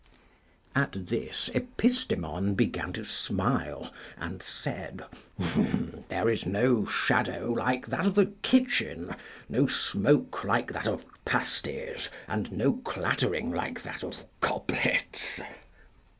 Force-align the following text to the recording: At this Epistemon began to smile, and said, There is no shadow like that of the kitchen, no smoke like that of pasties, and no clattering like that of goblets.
At 0.75 0.93
this 1.09 1.51
Epistemon 1.53 2.55
began 2.55 2.91
to 2.93 3.05
smile, 3.05 3.93
and 4.17 4.41
said, 4.41 5.05
There 6.09 6.27
is 6.27 6.43
no 6.47 6.85
shadow 6.87 7.53
like 7.55 7.85
that 7.85 8.07
of 8.07 8.15
the 8.15 8.33
kitchen, 8.41 9.15
no 9.47 9.67
smoke 9.67 10.43
like 10.43 10.73
that 10.73 10.87
of 10.87 11.05
pasties, 11.23 12.09
and 12.27 12.51
no 12.51 12.77
clattering 12.77 13.51
like 13.51 13.83
that 13.83 14.01
of 14.03 14.25
goblets. 14.39 15.39